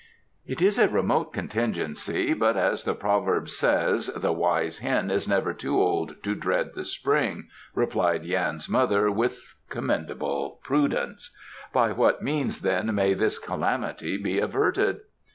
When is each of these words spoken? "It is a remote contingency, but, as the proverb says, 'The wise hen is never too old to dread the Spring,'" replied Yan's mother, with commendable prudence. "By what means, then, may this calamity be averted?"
"It 0.47 0.63
is 0.63 0.79
a 0.79 0.87
remote 0.89 1.31
contingency, 1.31 2.33
but, 2.33 2.57
as 2.57 2.85
the 2.85 2.95
proverb 2.95 3.47
says, 3.49 4.07
'The 4.07 4.33
wise 4.33 4.79
hen 4.79 5.11
is 5.11 5.27
never 5.27 5.53
too 5.53 5.79
old 5.79 6.15
to 6.23 6.33
dread 6.33 6.71
the 6.73 6.85
Spring,'" 6.85 7.49
replied 7.75 8.25
Yan's 8.25 8.67
mother, 8.67 9.11
with 9.11 9.53
commendable 9.69 10.59
prudence. 10.63 11.29
"By 11.71 11.91
what 11.91 12.23
means, 12.23 12.61
then, 12.61 12.95
may 12.95 13.13
this 13.13 13.37
calamity 13.37 14.17
be 14.17 14.39
averted?" 14.39 15.01